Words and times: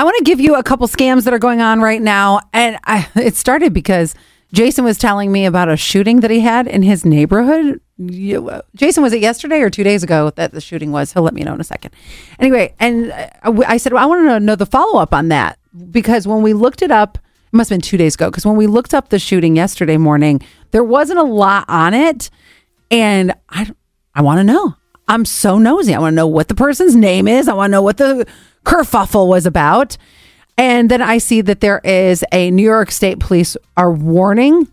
I 0.00 0.02
want 0.02 0.16
to 0.16 0.24
give 0.24 0.40
you 0.40 0.54
a 0.54 0.62
couple 0.62 0.88
scams 0.88 1.24
that 1.24 1.34
are 1.34 1.38
going 1.38 1.60
on 1.60 1.82
right 1.82 2.00
now. 2.00 2.40
And 2.54 2.78
I, 2.84 3.06
it 3.16 3.36
started 3.36 3.74
because 3.74 4.14
Jason 4.50 4.82
was 4.82 4.96
telling 4.96 5.30
me 5.30 5.44
about 5.44 5.68
a 5.68 5.76
shooting 5.76 6.20
that 6.20 6.30
he 6.30 6.40
had 6.40 6.66
in 6.66 6.82
his 6.82 7.04
neighborhood. 7.04 7.82
You, 7.98 8.62
Jason, 8.74 9.02
was 9.02 9.12
it 9.12 9.20
yesterday 9.20 9.60
or 9.60 9.68
two 9.68 9.84
days 9.84 10.02
ago 10.02 10.30
that 10.36 10.52
the 10.52 10.60
shooting 10.62 10.90
was? 10.90 11.12
He'll 11.12 11.22
let 11.22 11.34
me 11.34 11.42
know 11.42 11.52
in 11.52 11.60
a 11.60 11.64
second. 11.64 11.92
Anyway, 12.38 12.74
and 12.80 13.12
uh, 13.12 13.62
I 13.68 13.76
said, 13.76 13.92
well, 13.92 14.02
I 14.02 14.06
want 14.06 14.26
to 14.26 14.40
know 14.40 14.56
the 14.56 14.64
follow 14.64 14.98
up 14.98 15.12
on 15.12 15.28
that 15.28 15.58
because 15.90 16.26
when 16.26 16.40
we 16.40 16.54
looked 16.54 16.80
it 16.80 16.90
up, 16.90 17.18
it 17.18 17.52
must 17.52 17.68
have 17.68 17.76
been 17.76 17.82
two 17.82 17.98
days 17.98 18.14
ago, 18.14 18.30
because 18.30 18.46
when 18.46 18.56
we 18.56 18.66
looked 18.66 18.94
up 18.94 19.10
the 19.10 19.18
shooting 19.18 19.54
yesterday 19.54 19.98
morning, 19.98 20.40
there 20.70 20.82
wasn't 20.82 21.18
a 21.18 21.24
lot 21.24 21.66
on 21.68 21.92
it. 21.92 22.30
And 22.90 23.34
I, 23.50 23.70
I 24.14 24.22
want 24.22 24.38
to 24.38 24.44
know. 24.44 24.76
I'm 25.08 25.26
so 25.26 25.58
nosy. 25.58 25.94
I 25.94 25.98
want 25.98 26.12
to 26.12 26.16
know 26.16 26.26
what 26.26 26.48
the 26.48 26.54
person's 26.54 26.96
name 26.96 27.28
is. 27.28 27.48
I 27.48 27.52
want 27.52 27.68
to 27.68 27.72
know 27.72 27.82
what 27.82 27.98
the 27.98 28.26
kerfuffle 28.64 29.28
was 29.28 29.46
about. 29.46 29.96
And 30.56 30.90
then 30.90 31.00
I 31.00 31.18
see 31.18 31.40
that 31.40 31.60
there 31.60 31.80
is 31.84 32.24
a 32.32 32.50
New 32.50 32.62
York 32.62 32.90
State 32.90 33.18
police 33.18 33.56
are 33.76 33.92
warning 33.92 34.68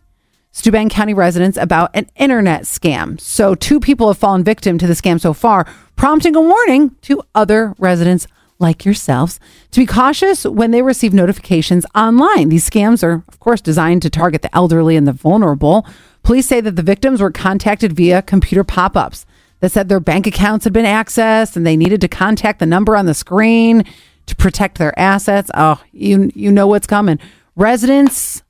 Steuben 0.52 0.90
County 0.90 1.14
residents 1.14 1.56
about 1.56 1.92
an 1.94 2.10
internet 2.16 2.64
scam. 2.64 3.20
So 3.22 3.54
two 3.54 3.80
people 3.80 4.08
have 4.08 4.18
fallen 4.18 4.44
victim 4.44 4.78
to 4.80 4.88
the 4.88 4.96
scam 4.96 5.22
so 5.22 5.32
far, 5.32 5.68
prompting 5.96 6.36
a 6.36 6.42
warning 6.42 6.96
to 7.04 7.22
other 7.36 7.76
residents 7.78 8.28
like 8.60 8.84
yourselves 8.84 9.40
to 9.70 9.80
be 9.80 9.86
cautious 9.86 10.46
when 10.46 10.72
they 10.72 10.82
receive 10.82 11.14
notifications 11.14 11.86
online. 11.94 12.50
These 12.50 12.68
scams 12.68 13.04
are, 13.04 13.24
of 13.28 13.40
course, 13.40 13.62
designed 13.62 14.02
to 14.02 14.10
target 14.10 14.42
the 14.42 14.56
elderly 14.56 14.96
and 14.96 15.08
the 15.08 15.14
vulnerable. 15.14 15.86
Police 16.24 16.48
say 16.48 16.60
that 16.62 16.76
the 16.76 16.82
victims 16.82 17.22
were 17.22 17.32
contacted 17.32 17.94
via 17.94 18.24
computer 18.24 18.64
pop 18.64 18.98
ups 18.98 19.26
that 19.60 19.72
said 19.72 19.90
their 19.90 20.00
bank 20.00 20.28
accounts 20.28 20.64
had 20.64 20.74
been 20.74 20.86
accessed 20.86 21.56
and 21.56 21.66
they 21.66 21.78
needed 21.78 22.02
to 22.02 22.08
contact 22.08 22.60
the 22.60 22.66
number 22.66 22.96
on 22.96 23.06
the 23.06 23.14
screen 23.14 23.84
to 24.28 24.36
protect 24.36 24.78
their 24.78 24.98
assets. 25.00 25.50
Oh, 25.54 25.82
you 25.92 26.32
you 26.36 26.52
know 26.52 26.68
what's 26.68 26.88
coming. 26.88 27.20
Residents 27.56 28.44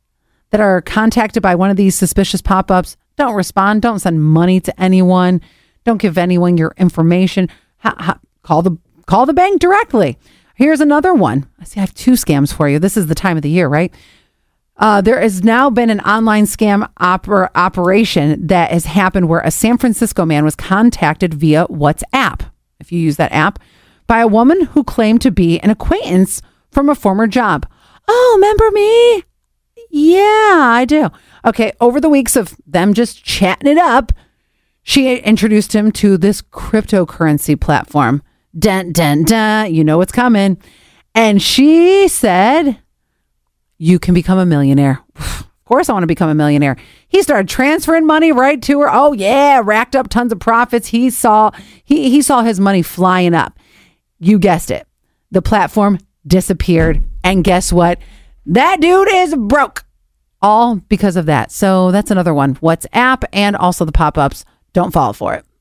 that 0.50 0.62
are 0.62 0.82
contacted 0.82 1.44
by 1.44 1.56
one 1.56 1.70
of 1.70 1.78
these 1.78 1.96
suspicious 1.96 2.42
pop-ups, 2.42 2.98
don't 3.16 3.36
respond, 3.36 3.82
don't 3.82 4.00
send 4.00 4.24
money 4.24 4.60
to 4.62 4.82
anyone, 4.82 5.42
don't 5.84 6.02
give 6.02 6.18
anyone 6.18 6.58
your 6.58 6.74
information. 6.78 7.50
Ha, 7.80 7.96
ha, 7.98 8.20
call 8.44 8.62
the 8.62 8.78
call 9.06 9.26
the 9.26 9.34
bank 9.34 9.62
directly. 9.62 10.18
Here's 10.56 10.82
another 10.82 11.14
one. 11.14 11.48
I 11.60 11.66
see 11.66 11.80
I 11.80 11.82
have 11.82 11.94
two 11.94 12.14
scams 12.14 12.54
for 12.54 12.68
you. 12.68 12.80
This 12.80 12.98
is 12.98 13.08
the 13.08 13.16
time 13.16 13.38
of 13.38 13.44
the 13.44 13.50
year, 13.50 13.68
right? 13.68 13.94
Uh, 14.78 15.02
there 15.02 15.20
has 15.20 15.44
now 15.44 15.70
been 15.70 15.90
an 15.90 16.00
online 16.02 16.46
scam 16.46 16.88
oper- 17.00 17.50
operation 17.56 18.46
that 18.46 18.72
has 18.72 18.86
happened 18.86 19.28
where 19.28 19.42
a 19.42 19.52
San 19.52 19.78
Francisco 19.78 20.26
man 20.26 20.46
was 20.46 20.56
contacted 20.56 21.34
via 21.34 21.66
WhatsApp. 21.68 22.50
If 22.80 22.92
you 22.92 23.00
use 23.00 23.18
that 23.18 23.32
app, 23.32 23.60
by 24.06 24.20
a 24.20 24.28
woman 24.28 24.66
who 24.68 24.84
claimed 24.84 25.22
to 25.22 25.32
be 25.32 25.60
an 25.60 25.70
acquaintance 25.70 26.42
from 26.72 26.90
a 26.90 26.96
former 26.96 27.28
job. 27.28 27.66
Oh, 28.08 28.34
remember 28.36 28.72
me? 28.72 29.24
Yeah, 29.90 30.22
I 30.22 30.86
do. 30.88 31.10
Okay, 31.44 31.72
over 31.82 32.00
the 32.00 32.10
weeks 32.10 32.36
of 32.36 32.56
them 32.66 32.94
just 32.94 33.24
chatting 33.24 33.72
it 33.72 33.78
up, 33.78 34.12
she 34.84 35.18
introduced 35.18 35.74
him 35.76 35.92
to 35.94 36.18
this 36.18 36.42
cryptocurrency 36.42 37.60
platform. 37.60 38.22
Dun, 38.58 38.92
dun, 38.92 39.24
dun. 39.24 39.74
You 39.74 39.84
know 39.84 39.98
what's 39.98 40.12
coming. 40.12 40.62
And 41.14 41.42
she 41.42 42.08
said, 42.08 42.80
You 43.78 44.00
can 44.00 44.14
become 44.14 44.40
a 44.40 44.46
millionaire. 44.46 45.04
Of 45.60 45.70
course, 45.70 45.90
I 45.90 45.92
want 45.92 46.04
to 46.04 46.08
become 46.08 46.30
a 46.30 46.34
millionaire. 46.34 46.78
He 47.10 47.22
started 47.22 47.50
transferring 47.50 48.08
money 48.08 48.32
right 48.32 48.62
to 48.62 48.80
her. 48.80 48.90
Oh 48.90 49.12
yeah, 49.12 49.62
racked 49.62 49.98
up 49.98 50.08
tons 50.08 50.32
of 50.32 50.40
profits. 50.40 50.88
He 50.88 51.10
saw 51.10 51.52
he 51.84 52.10
he 52.10 52.22
saw 52.22 52.42
his 52.42 52.58
money 52.58 52.82
flying 52.82 53.34
up. 53.34 53.60
You 54.18 54.40
guessed 54.40 54.72
it. 54.72 54.88
The 55.32 55.42
platform 55.42 56.00
disappeared. 56.26 57.04
And 57.22 57.44
guess 57.44 57.74
what? 57.74 58.00
That 58.46 58.80
dude 58.80 59.10
is 59.12 59.36
broke. 59.36 59.84
All 60.42 60.78
because 60.78 61.18
of 61.18 61.26
that. 61.26 61.52
So 61.52 61.92
that's 61.92 62.12
another 62.12 62.34
one. 62.34 62.56
WhatsApp 62.56 63.26
and 63.34 63.58
also 63.58 63.84
the 63.84 63.92
pop 63.92 64.18
ups. 64.18 64.46
Don't 64.72 64.94
fall 64.94 65.12
for 65.12 65.34
it. 65.34 65.44